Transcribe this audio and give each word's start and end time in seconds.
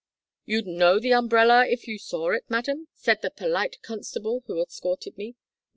"`You'd 0.47 0.65
know 0.65 0.97
the 0.99 1.13
umbrellar 1.13 1.63
if 1.63 1.87
you 1.87 1.99
saw 1.99 2.31
it, 2.31 2.45
madam,' 2.49 2.87
said 2.95 3.21
the 3.21 3.29
polite 3.29 3.75
constable 3.83 4.41
who 4.47 4.59
escorted 4.59 5.15
me. 5.15 5.35